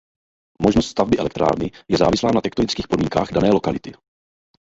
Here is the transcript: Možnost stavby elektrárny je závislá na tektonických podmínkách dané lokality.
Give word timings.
Možnost 0.61 0.87
stavby 0.87 1.17
elektrárny 1.19 1.71
je 1.87 1.97
závislá 1.97 2.31
na 2.31 2.41
tektonických 2.41 2.87
podmínkách 2.87 3.31
dané 3.33 3.49
lokality. 3.51 3.93